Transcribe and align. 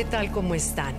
¿qué 0.00 0.06
tal? 0.06 0.32
¿Cómo 0.32 0.54
están? 0.54 0.94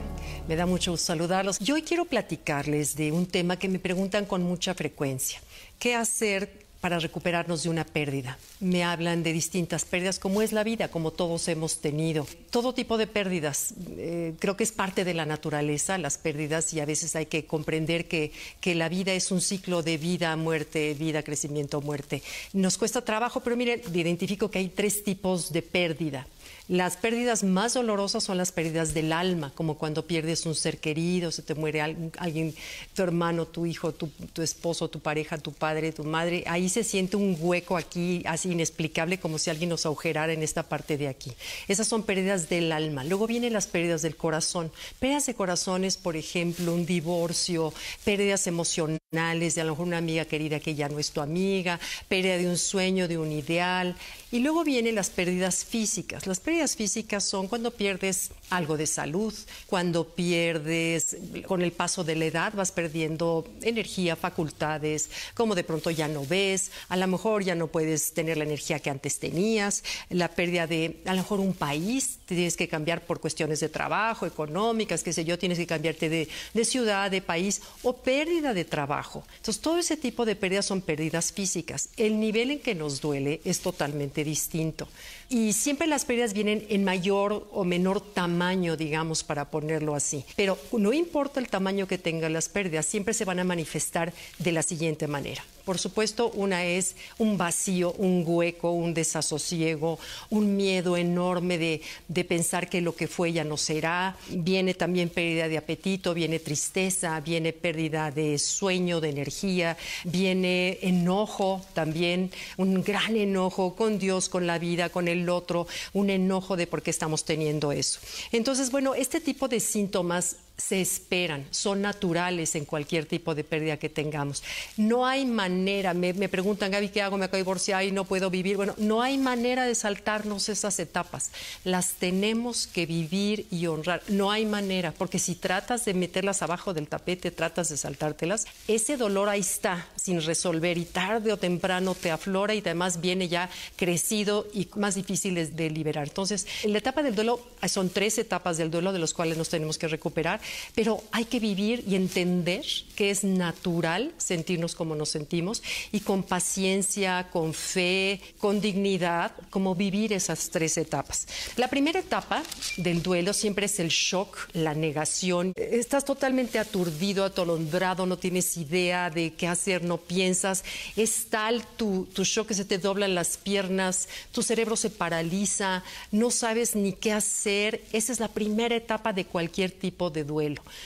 Me 0.48 0.56
da 0.56 0.68
mucho 0.68 0.92
gusto 0.92 1.08
saludarlos. 1.08 1.58
Yo 1.58 1.74
hoy 1.74 1.82
quiero 1.82 2.06
platicarles 2.06 2.96
de 2.96 3.12
un 3.12 3.26
tema 3.26 3.58
que 3.58 3.68
me 3.68 3.80
preguntan 3.80 4.28
con 4.28 4.44
mucha 4.44 4.76
frecuencia. 4.76 5.42
¿Qué 5.80 5.96
hacer 5.96 6.68
para 6.82 7.00
recuperarnos 7.00 7.64
de 7.64 7.70
una 7.70 7.84
pérdida? 7.84 8.38
Me 8.60 8.84
hablan 8.84 9.24
de 9.24 9.34
distintas 9.34 9.86
pérdidas, 9.86 10.20
como 10.20 10.44
es 10.44 10.52
la 10.52 10.64
vida, 10.64 10.90
como 10.90 11.10
todos 11.10 11.48
hemos 11.48 11.82
tenido. 11.82 12.28
Todo 12.52 12.76
tipo 12.76 13.00
de 13.00 13.08
pérdidas. 13.08 13.74
Eh, 13.98 14.36
creo 14.38 14.56
que 14.56 14.64
es 14.64 14.72
parte 14.72 15.04
de 15.04 15.16
la 15.16 15.26
naturaleza, 15.26 15.98
las 15.98 16.20
pérdidas, 16.20 16.72
y 16.76 16.80
a 16.80 16.86
veces 16.86 17.16
hay 17.16 17.26
que 17.26 17.48
comprender 17.48 18.08
que, 18.08 18.32
que 18.60 18.76
la 18.76 18.88
vida 18.88 19.14
es 19.14 19.32
un 19.32 19.42
ciclo 19.42 19.82
de 19.82 19.98
vida, 19.98 20.36
muerte, 20.36 20.94
vida, 20.94 21.24
crecimiento, 21.24 21.82
muerte. 21.82 22.22
Nos 22.54 22.78
cuesta 22.78 23.02
trabajo, 23.04 23.40
pero 23.40 23.58
miren, 23.58 23.82
identifico 23.96 24.52
que 24.52 24.60
hay 24.60 24.68
tres 24.68 25.04
tipos 25.04 25.52
de 25.52 25.64
pérdida. 25.64 26.28
Las 26.72 26.96
pérdidas 26.96 27.44
más 27.44 27.74
dolorosas 27.74 28.24
son 28.24 28.38
las 28.38 28.54
pérdidas 28.54 28.94
del 28.94 29.12
alma, 29.12 29.52
como 29.56 29.78
cuando 29.78 30.08
pierdes 30.08 30.46
un 30.46 30.56
ser 30.56 30.78
querido, 30.78 31.30
se 31.30 31.42
te 31.42 31.54
muere 31.54 31.82
alguien, 31.82 32.56
tu 32.94 33.02
hermano, 33.04 33.46
tu 33.46 33.66
hijo, 33.66 33.92
tu, 33.92 34.10
esposo, 34.42 34.88
tu 34.88 35.02
pareja, 35.02 35.38
tu 35.38 35.52
padre, 35.52 35.92
tu 35.92 36.06
madre. 36.06 36.46
Ahí 36.48 36.70
se 36.70 36.86
siente 36.86 37.18
un 37.18 37.36
hueco 37.38 37.76
aquí, 37.76 38.22
así 38.26 38.52
inexplicable, 38.52 39.20
como 39.20 39.38
si 39.38 39.50
alguien 39.50 39.70
nos 39.70 39.86
agujerara 39.86 40.32
en 40.32 40.44
esta 40.44 40.64
parte 40.64 40.98
de 40.98 41.10
aquí. 41.10 41.34
Esas 41.68 41.88
son 41.88 42.04
pérdidas 42.04 42.48
del 42.48 42.72
alma. 42.72 43.04
Luego 43.04 43.28
vienen 43.28 43.52
las 43.52 43.68
pérdidas 43.68 44.02
del 44.02 44.16
corazón. 44.16 44.72
Pérdidas 45.00 45.26
de 45.26 45.34
corazones, 45.34 45.98
por 45.98 46.16
ejemplo, 46.16 46.74
un 46.74 46.86
divorcio, 46.86 47.74
pérdidas 48.06 48.48
emocionales 48.48 49.02
de 49.12 49.60
a 49.60 49.66
lo 49.66 49.72
mejor 49.72 49.88
una 49.88 49.98
amiga 49.98 50.24
querida 50.24 50.62
que 50.62 50.74
ya 50.74 50.88
no 50.88 51.00
es 51.00 51.12
tu 51.12 51.20
amiga, 51.20 51.82
pérdida 52.08 52.38
de 52.38 52.48
un 52.48 52.58
sueño, 52.58 53.10
de 53.10 53.18
un 53.18 53.34
ideal. 53.34 53.98
Y 54.32 54.40
luego 54.40 54.64
vienen 54.64 54.96
las 54.96 55.10
pérdidas 55.10 55.66
físicas. 55.66 56.28
Pérdidas 56.42 56.76
físicas 56.76 57.24
son 57.24 57.48
cuando 57.48 57.72
pierdes 57.72 58.32
algo 58.50 58.76
de 58.76 58.86
salud, 58.86 59.34
cuando 59.68 60.04
pierdes, 60.04 61.16
con 61.48 61.62
el 61.62 61.72
paso 61.72 62.04
de 62.04 62.16
la 62.16 62.26
edad 62.26 62.54
vas 62.54 62.72
perdiendo 62.72 63.48
energía, 63.62 64.16
facultades, 64.16 65.10
como 65.34 65.56
de 65.56 65.64
pronto 65.64 65.90
ya 65.90 66.08
no 66.08 66.26
ves, 66.26 66.72
a 66.90 66.98
lo 66.98 67.08
mejor 67.08 67.44
ya 67.44 67.56
no 67.56 67.68
puedes 67.68 68.14
tener 68.14 68.38
la 68.38 68.44
energía 68.44 68.80
que 68.80 68.90
antes 68.90 69.20
tenías, 69.20 69.84
la 70.10 70.28
pérdida 70.28 70.68
de, 70.68 71.02
a 71.06 71.12
lo 71.12 71.22
mejor 71.22 71.40
un 71.40 71.54
país, 71.54 72.20
tienes 72.26 72.58
que 72.58 72.68
cambiar 72.68 73.06
por 73.06 73.20
cuestiones 73.20 73.60
de 73.60 73.70
trabajo, 73.70 74.26
económicas, 74.26 75.04
qué 75.04 75.14
sé 75.14 75.26
yo, 75.26 75.40
tienes 75.40 75.58
que 75.58 75.68
cambiarte 75.68 76.10
de, 76.10 76.28
de 76.54 76.66
ciudad, 76.66 77.10
de 77.10 77.22
país, 77.22 77.62
o 77.84 77.94
pérdida 77.98 78.54
de 78.54 78.66
trabajo. 78.66 79.24
Entonces, 79.38 79.62
todo 79.62 79.78
ese 79.78 79.98
tipo 79.98 80.26
de 80.26 80.36
pérdidas 80.36 80.66
son 80.66 80.82
pérdidas 80.82 81.32
físicas. 81.32 81.90
El 81.98 82.20
nivel 82.20 82.52
en 82.52 82.60
que 82.60 82.76
nos 82.76 83.02
duele 83.02 83.42
es 83.44 83.62
totalmente 83.62 84.24
distinto. 84.24 84.88
Y 85.30 85.54
siempre 85.54 85.88
las 85.88 86.06
pérdidas 86.06 86.21
vienen 86.34 86.66
en 86.70 86.84
mayor 86.84 87.48
o 87.52 87.64
menor 87.64 88.02
tamaño, 88.02 88.78
digamos, 88.78 89.24
para 89.24 89.50
ponerlo 89.50 89.96
así. 89.96 90.24
Pero 90.36 90.58
no 90.72 90.94
importa 90.94 91.40
el 91.40 91.50
tamaño 91.50 91.88
que 91.88 91.98
tengan 91.98 92.34
las 92.34 92.50
pérdidas, 92.50 92.86
siempre 92.86 93.14
se 93.14 93.26
van 93.26 93.40
a 93.40 93.44
manifestar 93.44 94.14
de 94.40 94.52
la 94.52 94.62
siguiente 94.62 95.08
manera. 95.08 95.44
Por 95.66 95.78
supuesto, 95.78 96.32
una 96.32 96.66
es 96.66 96.96
un 97.18 97.38
vacío, 97.38 97.94
un 97.94 98.24
hueco, 98.26 98.72
un 98.72 98.94
desasosiego, 98.94 100.00
un 100.30 100.56
miedo 100.56 100.98
enorme 100.98 101.58
de, 101.58 101.82
de, 102.08 102.24
pensar 102.24 102.70
que 102.70 102.82
lo 102.82 102.96
que 102.96 103.08
fue 103.08 103.34
ya 103.34 103.44
no 103.44 103.58
será. 103.58 104.16
Viene 104.30 104.74
también 104.74 105.10
pérdida 105.10 105.48
de 105.48 105.58
apetito, 105.58 106.14
viene 106.14 106.40
tristeza, 106.40 107.20
viene 107.20 107.54
pérdida 107.54 108.12
de 108.12 108.38
sueño, 108.40 109.02
de 109.02 109.10
energía, 109.10 109.78
viene 110.04 110.80
enojo 110.82 111.62
también, 111.74 112.32
un 112.58 112.84
gran 112.84 113.16
enojo 113.16 113.76
con 113.76 114.00
Dios, 114.00 114.30
con 114.30 114.48
la 114.48 114.60
vida, 114.60 114.90
con 114.90 115.08
el 115.08 115.30
otro, 115.30 115.68
un 115.94 116.10
enojo 116.10 116.56
de 116.56 116.68
por 116.68 116.82
qué 116.82 116.92
estamos 116.92 117.26
teniendo 117.26 117.72
eso. 117.72 118.00
Entonces, 118.32 118.72
bueno, 118.72 118.96
este 118.96 119.20
tipo 119.20 119.48
de 119.48 119.60
síntomas 119.60 120.38
se 120.62 120.80
esperan, 120.80 121.46
son 121.50 121.82
naturales 121.82 122.56
en 122.56 122.66
cualquier 122.66 123.06
tipo 123.06 123.34
de 123.34 123.44
pérdida 123.44 123.78
que 123.78 123.90
tengamos. 123.90 124.44
No 124.78 125.06
hay 125.08 125.26
manera, 125.26 125.94
me, 125.94 126.14
preguntan, 126.30 126.72
Gaby, 126.72 126.90
¿qué 126.90 127.02
hago? 127.02 127.18
Me 127.18 127.26
acabo 127.26 127.38
de 127.38 127.44
divorciar 127.44 127.84
y 127.84 127.92
no 127.92 128.06
puedo 128.06 128.30
vivir. 128.30 128.58
Bueno, 128.58 128.76
no 128.78 129.02
hay 129.02 129.18
manera 129.18 129.66
de 129.66 129.74
saltarnos 129.74 130.50
esas 130.50 130.80
etapas. 130.80 131.32
Las 131.64 131.94
tenemos 131.94 132.68
que 132.68 132.86
vivir 132.86 133.48
y 133.50 133.66
honrar. 133.68 134.04
No 134.08 134.32
hay 134.32 134.46
manera, 134.46 134.92
porque 134.92 135.20
si 135.20 135.36
tratas 135.36 135.86
de 135.86 135.94
meterlas 135.94 136.42
abajo 136.42 136.74
del 136.74 136.88
tapete, 136.88 137.32
tratas 137.32 137.70
de 137.70 137.78
saltártelas, 137.78 138.46
ese 138.68 138.98
dolor 138.98 139.30
ahí 139.30 139.40
está, 139.40 139.88
sin 139.96 140.22
resolver, 140.22 140.78
y 140.78 140.86
tarde 140.86 141.34
o 141.34 141.38
temprano 141.38 141.96
te 141.96 142.12
aflora 142.12 142.54
y 142.54 142.60
además 142.60 143.02
viene 143.02 143.28
ya 143.28 143.50
crecido 143.76 144.48
y 144.54 144.70
más 144.76 144.96
difícil 144.96 145.56
de 145.56 145.70
liberar. 145.70 146.08
Entonces, 146.08 146.46
en 146.64 146.72
la 146.74 146.78
etapa 146.78 147.02
del 147.02 147.16
duelo, 147.16 147.42
son 147.68 147.90
tres 147.90 148.18
etapas 148.20 148.58
del 148.58 148.70
duelo 148.70 148.94
de 148.94 149.00
los 149.00 149.14
cuales 149.14 149.38
nos 149.38 149.50
tenemos 149.50 149.78
que 149.78 149.88
recuperar 149.88 150.40
pero 150.76 151.04
hay 151.12 151.26
que 151.26 151.40
vivir 151.40 151.84
y 151.88 151.96
entender 151.96 152.66
que 152.96 153.10
es 153.10 153.24
natural 153.24 154.14
sentirnos 154.18 154.76
como 154.76 154.96
nos 154.96 155.10
sentimos 155.10 155.64
y 155.92 156.02
con 156.02 156.24
paciencia, 156.24 157.30
con 157.32 157.54
fe, 157.54 158.22
con 158.40 158.62
dignidad, 158.62 159.32
como 159.50 159.76
vivir 159.76 160.14
esas 160.14 160.50
tres 160.50 160.78
etapas. 160.78 161.28
La 161.58 161.68
primera 161.68 162.00
etapa 162.00 162.44
del 162.78 163.02
duelo 163.02 163.34
siempre 163.34 163.66
es 163.66 163.80
el 163.80 163.90
shock, 163.90 164.50
la 164.54 164.74
negación. 164.74 165.54
Estás 165.56 166.06
totalmente 166.06 166.60
aturdido, 166.60 167.24
atolondrado, 167.24 168.06
no 168.06 168.18
tienes 168.18 168.58
idea 168.58 169.10
de 169.10 169.34
qué 169.34 169.48
hacer, 169.48 169.84
no 169.84 169.98
piensas. 169.98 170.64
Es 170.96 171.28
tal 171.30 171.66
tu, 171.78 172.08
tu 172.14 172.24
shock 172.24 172.48
que 172.48 172.54
se 172.54 172.66
te 172.66 172.78
doblan 172.78 173.16
las 173.16 173.38
piernas, 173.38 174.08
tu 174.32 174.44
cerebro 174.44 174.76
se 174.76 174.90
paraliza, 174.90 175.84
no 176.12 176.32
sabes 176.32 176.76
ni 176.76 176.94
qué 176.94 177.12
hacer. 177.14 177.84
Esa 177.92 178.12
es 178.12 178.20
la 178.20 178.28
primera 178.28 178.76
etapa 178.76 179.14
de 179.14 179.26
cualquier 179.26 179.72
tipo 179.72 180.10
de 180.10 180.24
duelo. 180.24 180.41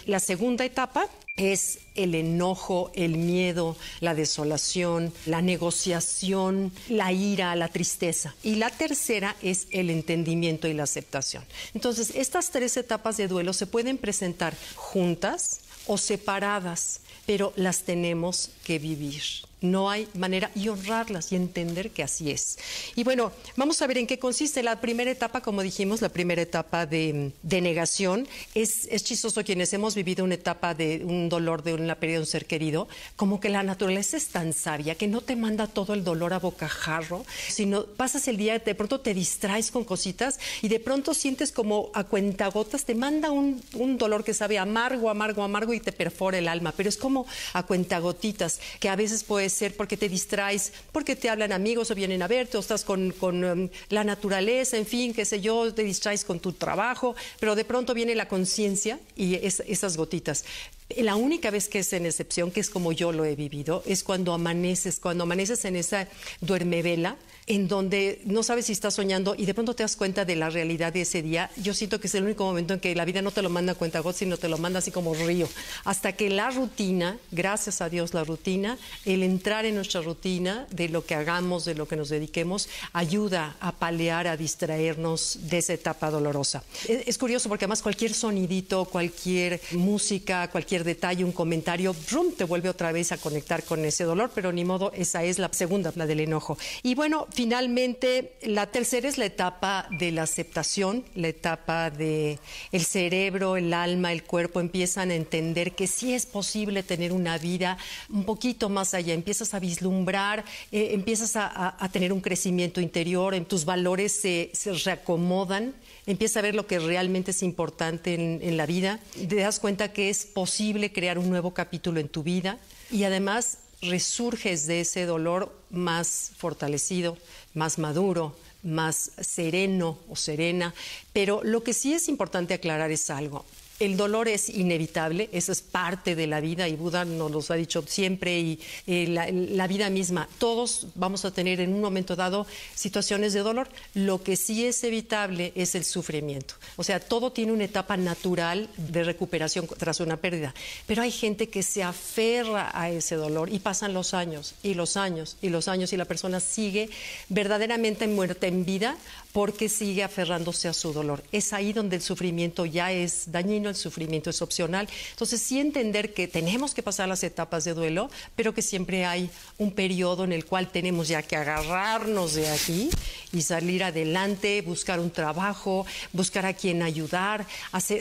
La 0.05 0.19
segunda 0.19 0.65
etapa 0.65 1.07
es 1.37 1.79
el 1.95 2.15
enojo, 2.15 2.91
el 2.93 3.17
miedo, 3.17 3.75
la 3.99 4.13
desolación, 4.13 5.13
la 5.25 5.41
negociación, 5.41 6.71
la 6.89 7.11
ira, 7.11 7.55
la 7.55 7.69
tristeza. 7.69 8.35
Y 8.43 8.55
la 8.55 8.69
tercera 8.69 9.35
es 9.41 9.67
el 9.71 9.89
entendimiento 9.89 10.67
y 10.67 10.73
la 10.73 10.83
aceptación. 10.83 11.43
Entonces, 11.73 12.11
estas 12.15 12.51
tres 12.51 12.77
etapas 12.77 13.17
de 13.17 13.27
duelo 13.27 13.53
se 13.53 13.67
pueden 13.67 13.97
presentar 13.97 14.55
juntas 14.75 15.61
o 15.87 15.97
separadas, 15.97 17.01
pero 17.25 17.53
las 17.55 17.83
tenemos 17.83 18.51
que 18.63 18.79
vivir. 18.79 19.21
No 19.61 19.89
hay 19.89 20.07
manera 20.13 20.51
y 20.53 20.67
honrarlas 20.67 21.31
y 21.31 21.35
entender 21.35 21.91
que 21.91 22.03
así 22.03 22.29
es. 22.29 22.57
Y 22.95 23.03
bueno, 23.03 23.31
vamos 23.55 23.81
a 23.81 23.87
ver 23.87 23.97
en 23.97 24.05
qué 24.05 24.19
consiste. 24.19 24.61
La 24.61 24.79
primera 24.79 25.09
etapa, 25.09 25.41
como 25.41 25.61
dijimos, 25.61 26.01
la 26.01 26.09
primera 26.09 26.41
etapa 26.41 26.85
de, 26.85 27.31
negación, 27.43 28.27
es, 28.53 28.87
es, 28.91 29.03
chistoso 29.03 29.43
quienes 29.43 29.73
hemos 29.73 29.95
vivido 29.95 30.23
una 30.23 30.35
etapa 30.35 30.75
de 30.75 31.03
un 31.03 31.29
dolor, 31.29 31.63
de 31.63 31.73
una 31.73 31.84
pérdida 31.93 32.17
de 32.17 32.21
un 32.21 32.25
ser 32.25 32.47
querido, 32.47 32.87
como 33.15 33.39
que 33.39 33.49
la 33.49 33.61
naturaleza 33.61 34.17
es 34.17 34.29
tan 34.29 34.51
sabia 34.51 34.95
que 34.95 35.07
no 35.07 35.21
te 35.21 35.35
manda 35.35 35.67
todo 35.67 35.93
el 35.93 36.03
dolor 36.03 36.33
a 36.33 36.39
bocajarro, 36.39 37.23
sino 37.49 37.85
pasas 37.85 38.27
el 38.27 38.37
día, 38.37 38.57
de 38.57 38.73
pronto 38.73 38.99
te 39.01 39.13
distraes 39.13 39.69
con 39.69 39.83
cositas 39.83 40.39
y 40.63 40.69
de 40.69 40.79
pronto 40.79 41.13
sientes 41.13 41.51
como 41.51 41.91
a 41.93 42.05
cuentagotas, 42.05 42.85
te 42.85 42.95
manda 42.95 43.29
un, 43.29 43.61
un 43.73 43.99
dolor 43.99 44.23
que 44.23 44.33
sabe 44.33 44.57
amargo, 44.57 45.11
amargo, 45.11 45.43
amargo 45.43 45.73
y 45.75 45.79
te 45.79 45.91
perfora 45.91 46.39
el 46.39 46.47
alma, 46.47 46.73
pero 46.75 46.89
es 46.89 46.97
como 46.97 47.27
a 47.53 47.63
cuentagotitas, 47.63 48.59
que 48.79 48.89
a 48.89 48.95
veces 48.95 49.23
puede 49.23 49.49
ser 49.49 49.75
porque 49.75 49.97
te 49.97 50.09
distraes, 50.09 50.73
porque 50.91 51.15
te 51.15 51.29
hablan 51.29 51.51
amigos 51.51 51.91
o 51.91 51.95
vienen 51.95 52.21
a 52.21 52.27
verte, 52.27 52.57
o 52.57 52.59
estás 52.61 52.83
con, 52.83 53.13
um, 53.21 53.69
la 53.89 54.03
naturaleza, 54.03 54.77
en 54.77 54.85
fin, 54.85 55.13
qué 55.13 55.25
sé 55.25 55.41
yo, 55.41 55.73
te 55.73 55.83
distraes 55.83 56.23
con 56.23 56.39
tu 56.39 56.53
trabajo, 56.53 57.15
pero 57.39 57.55
de 57.55 57.65
pronto 57.65 57.93
viene 57.93 58.15
la 58.15 58.27
conciencia 58.27 58.99
y 59.15 59.35
esas 59.35 59.97
gotitas. 59.97 60.45
La 60.89 61.15
única 61.15 61.49
vez 61.49 61.67
que 61.67 61.79
es 61.79 61.93
en 61.93 62.05
excepción, 62.05 62.51
que 62.51 62.59
es 62.59 62.69
como 62.69 62.91
yo 62.91 63.11
lo 63.11 63.25
he 63.25 63.35
vivido, 63.35 63.81
es 63.87 64.03
cuando 64.03 64.33
amaneces, 64.33 64.99
cuando 64.99 65.23
amaneces 65.23 65.65
en 65.65 65.75
esa 65.75 66.07
duermevela, 66.41 67.17
en 67.47 67.67
donde 67.67 68.21
no 68.25 68.43
sabes 68.43 68.67
si 68.67 68.73
estás 68.73 68.93
soñando 68.93 69.35
y 69.35 69.45
de 69.45 69.53
pronto 69.53 69.75
te 69.75 69.83
das 69.83 69.95
cuenta 69.95 70.25
de 70.25 70.35
la 70.35 70.49
realidad 70.49 70.93
de 70.93 71.01
ese 71.01 71.23
día. 71.23 71.49
Yo 71.57 71.73
siento 71.73 71.99
que 71.99 72.05
es 72.07 72.15
el 72.15 72.23
único 72.23 72.43
momento 72.43 72.73
en 72.75 72.79
que 72.79 72.93
la 72.95 73.05
vida 73.05 73.21
no 73.21 73.31
te 73.31 73.41
lo 73.41 73.49
manda 73.49 73.73
a 73.73 73.75
cuenta 73.75 73.99
gota, 73.99 74.19
sino 74.19 74.37
te 74.37 74.47
lo 74.47 74.57
manda 74.57 74.79
así 74.79 74.91
como 74.91 75.13
río. 75.13 75.47
Hasta 75.85 76.13
que 76.13 76.29
la 76.29 76.51
rutina, 76.51 77.17
gracias 77.31 77.81
a 77.81 77.89
Dios 77.89 78.13
la 78.13 78.23
rutina, 78.23 78.77
el 79.05 79.23
entrar 79.23 79.65
en 79.65 79.75
nuestra 79.75 80.01
rutina 80.01 80.67
de 80.71 80.89
lo 80.89 81.05
que 81.05 81.15
hagamos, 81.15 81.65
de 81.65 81.75
lo 81.75 81.87
que 81.87 81.95
nos 81.95 82.09
dediquemos, 82.09 82.69
ayuda 82.93 83.55
a 83.59 83.71
palear, 83.71 84.27
a 84.27 84.37
distraernos 84.37 85.39
de 85.41 85.59
esa 85.59 85.73
etapa 85.73 86.09
dolorosa. 86.11 86.63
Es, 86.87 87.07
es 87.07 87.17
curioso 87.17 87.49
porque 87.49 87.65
además 87.65 87.81
cualquier 87.81 88.13
sonidito, 88.13 88.85
cualquier 88.85 89.61
música, 89.71 90.49
cualquier 90.49 90.74
cualquier 90.75 90.95
detalle, 90.95 91.23
un 91.23 91.31
comentario, 91.31 91.95
¡brum! 92.11 92.33
te 92.33 92.43
vuelve 92.43 92.67
otra 92.67 92.91
vez 92.91 93.13
a 93.13 93.17
conectar 93.17 93.63
con 93.63 93.85
ese 93.85 94.03
dolor, 94.03 94.31
pero 94.35 94.51
ni 94.51 94.65
modo, 94.65 94.91
esa 94.93 95.23
es 95.23 95.39
la 95.39 95.49
segunda, 95.53 95.93
la 95.95 96.05
del 96.05 96.19
enojo. 96.19 96.57
Y 96.83 96.95
bueno, 96.95 97.27
finalmente, 97.31 98.33
la 98.41 98.65
tercera 98.65 99.07
es 99.07 99.17
la 99.17 99.25
etapa 99.25 99.87
de 99.99 100.11
la 100.11 100.23
aceptación, 100.23 101.05
la 101.15 101.29
etapa 101.29 101.91
de 101.91 102.39
el 102.73 102.83
cerebro, 102.83 103.55
el 103.55 103.73
alma, 103.73 104.11
el 104.11 104.23
cuerpo 104.23 104.59
empiezan 104.59 105.11
a 105.11 105.15
entender 105.15 105.75
que 105.75 105.87
sí 105.87 106.13
es 106.13 106.25
posible 106.25 106.83
tener 106.83 107.13
una 107.13 107.37
vida 107.37 107.77
un 108.09 108.25
poquito 108.25 108.67
más 108.67 108.93
allá, 108.93 109.13
empiezas 109.13 109.53
a 109.53 109.59
vislumbrar, 109.59 110.43
eh, 110.73 110.89
empiezas 110.91 111.37
a, 111.37 111.77
tener 111.93 112.11
un 112.11 112.19
crecimiento 112.19 112.81
interior, 112.81 113.33
en 113.33 113.45
tus 113.45 113.63
valores 113.63 114.11
se, 114.11 114.49
se 114.53 114.73
reacomodan 114.73 115.73
empieza 116.05 116.39
a 116.39 116.43
ver 116.43 116.55
lo 116.55 116.67
que 116.67 116.79
realmente 116.79 117.31
es 117.31 117.43
importante 117.43 118.13
en, 118.13 118.57
la 118.57 118.65
vida, 118.65 118.99
te 119.27 119.35
das 119.35 119.59
cuenta 119.59 119.91
que 119.91 120.09
es 120.09 120.25
posible 120.25 120.64
crear 120.73 121.17
un 121.17 121.29
nuevo 121.29 121.53
capítulo 121.53 121.99
en 121.99 122.09
tu 122.09 122.23
vida 122.23 122.57
y 122.91 123.03
además 123.03 123.59
resurges 123.81 124.67
de 124.67 124.81
ese 124.81 125.05
dolor 125.05 125.55
más 125.69 126.31
fortalecido, 126.37 127.17
más 127.53 127.77
maduro, 127.77 128.35
más 128.63 129.11
sereno 129.19 129.99
o 130.09 130.15
serena. 130.15 130.73
Pero 131.13 131.41
lo 131.43 131.63
que 131.63 131.73
sí 131.73 131.93
es 131.93 132.09
importante 132.09 132.53
aclarar 132.53 132.91
es 132.91 133.09
algo. 133.09 133.45
El 133.77 133.97
dolor 133.97 134.29
es 134.29 134.47
inevitable, 134.47 135.29
eso 135.33 135.51
es 135.51 135.61
parte 135.61 136.15
de 136.15 136.27
la 136.27 136.39
vida 136.39 136.69
y 136.69 136.77
Buda 136.77 137.03
nos 137.03 137.31
lo 137.31 137.53
ha 137.53 137.57
dicho 137.57 137.83
siempre 137.85 138.39
y 138.39 138.59
eh, 138.87 139.07
la, 139.07 139.67
vida 139.67 139.89
misma. 139.89 140.29
Todos 140.37 140.87
vamos 140.95 141.25
a 141.25 141.31
tener 141.31 141.59
en 141.59 141.73
un 141.73 141.81
momento 141.81 142.15
dado 142.15 142.47
situaciones 142.73 143.33
de 143.33 143.41
dolor. 143.41 143.67
Lo 143.93 144.23
que 144.23 144.37
sí 144.37 144.65
es 144.65 144.81
evitable 144.85 145.51
es 145.55 145.75
el 145.75 145.83
sufrimiento. 145.83 146.55
O 146.77 146.83
sea, 146.85 147.01
todo 147.01 147.33
tiene 147.33 147.51
una 147.51 147.65
etapa 147.65 147.97
natural 147.97 148.69
de 148.77 149.03
recuperación 149.03 149.67
tras 149.77 149.99
una 149.99 150.15
pérdida. 150.17 150.53
Pero 150.87 151.01
hay 151.01 151.11
gente 151.11 151.49
que 151.49 151.61
se 151.61 151.83
aferra 151.83 152.71
a 152.73 152.89
ese 152.89 153.15
dolor 153.15 153.51
y 153.51 153.59
pasan 153.59 153.93
los 153.93 154.13
años 154.13 154.55
y 154.63 154.75
los 154.75 154.95
años 154.95 155.35
y 155.41 155.49
los 155.49 155.67
años 155.67 155.91
y 155.91 155.97
la 155.97 156.05
persona 156.05 156.39
sigue 156.39 156.89
verdaderamente 157.27 158.07
muerta 158.07 158.47
en 158.47 158.63
vida 158.63 158.97
porque 159.33 159.67
sigue 159.67 160.01
aferrándose 160.01 160.69
a 160.69 160.73
su 160.73 160.93
dolor. 160.93 161.21
Es 161.33 161.51
ahí 161.51 161.73
donde 161.73 161.97
el 161.97 162.01
sufrimiento 162.01 162.65
ya 162.65 162.93
es 162.93 163.33
dañino, 163.33 163.64
el 163.69 163.75
sufrimiento 163.75 164.29
es 164.29 164.41
opcional. 164.41 164.87
Entonces, 165.11 165.41
sí 165.41 165.59
entender 165.59 166.13
que 166.13 166.27
tenemos 166.27 166.73
que 166.73 166.83
pasar 166.83 167.07
las 167.07 167.23
etapas 167.23 167.63
de 167.63 167.73
duelo, 167.73 168.09
pero 168.35 168.53
que 168.53 168.61
siempre 168.61 169.05
hay 169.05 169.29
un 169.57 169.71
periodo 169.71 170.23
en 170.23 170.33
el 170.33 170.45
cual 170.45 170.71
tenemos 170.71 171.07
ya 171.07 171.21
que 171.21 171.35
agarrarnos 171.35 172.35
de 172.35 172.49
aquí 172.49 172.89
y 173.33 173.41
salir 173.41 173.83
adelante, 173.83 174.61
buscar 174.61 174.99
un 174.99 175.11
trabajo, 175.11 175.85
buscar 176.13 176.45
a 176.45 176.53
quien 176.53 176.81
ayudar, 176.81 177.45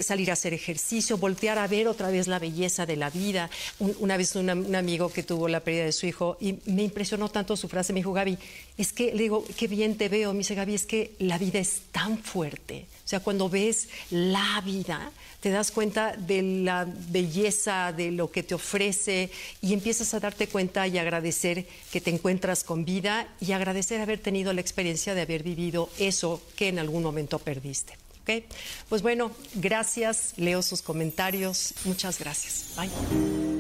salir 0.01 0.31
a 0.31 0.35
hacer 0.35 0.55
ejercicio, 0.55 1.19
voltear 1.19 1.59
a 1.59 1.67
ver 1.67 1.89
otra 1.89 2.11
vez 2.11 2.27
la 2.27 2.39
belleza 2.39 2.87
de 2.87 2.97
la 2.97 3.11
vida. 3.11 3.51
una 3.79 4.17
vez 4.17 4.37
un 4.37 4.75
amigo 4.75 5.13
que 5.13 5.23
tuvo 5.23 5.49
la 5.49 5.61
pérdida 5.61 5.85
de 5.85 5.93
su 5.93 6.07
hijo 6.07 6.37
y 6.41 6.59
me 6.67 6.83
impresionó 6.83 7.31
tanto 7.31 7.57
su 7.57 7.69
frase, 7.69 7.93
me 7.93 8.01
dijo, 8.01 8.13
Gaby, 8.13 8.39
es 8.77 8.93
que, 8.93 9.15
le 9.15 9.23
digo, 9.23 9.45
qué 9.57 9.69
bien 9.69 9.97
te 9.97 10.09
veo. 10.09 10.33
Me 10.33 10.39
dice, 10.39 10.55
Gaby, 10.55 10.75
es 10.75 10.87
que 10.87 11.15
la 11.19 11.39
vida 11.39 11.59
es 11.59 11.83
tan 11.93 12.19
fuerte. 12.19 12.87
O 13.05 13.09
sea, 13.09 13.21
cuando 13.21 13.49
ves 13.49 13.89
la 14.11 14.61
vida, 14.65 15.11
te 15.41 15.51
das 15.57 15.71
cuenta 15.71 16.17
de 16.17 16.43
la 16.43 16.87
belleza, 16.87 17.93
de 17.93 18.11
lo 18.11 18.31
que 18.31 18.43
te 18.43 18.55
ofrece 18.55 19.31
y 19.61 19.73
empiezas 19.73 20.15
a 20.15 20.21
darte 20.21 20.49
cuenta 20.49 20.87
y 20.87 20.99
agradecer 20.99 21.67
que 21.93 22.01
te 22.01 22.11
encuentras 22.11 22.65
con 22.65 22.85
vida 22.85 23.29
y 23.41 23.53
agradecer 23.53 24.01
haber 24.01 24.19
tenido 24.19 24.53
la 24.53 24.61
experiencia 24.61 25.15
de 25.15 25.23
haber 25.23 25.43
vivido 25.43 25.89
eso 25.99 26.43
que 26.57 26.69
en 26.69 26.79
algún 26.79 27.03
momento 27.03 27.39
perdiste. 27.39 27.97
¿Okay? 28.23 28.47
Pues 28.89 29.03
bueno, 29.03 29.33
gracias, 29.55 30.33
leo 30.37 30.63
sus 30.63 30.81
comentarios. 30.81 31.75
Muchas 31.85 32.19
gracias. 32.19 32.69
Bye. 32.77 33.54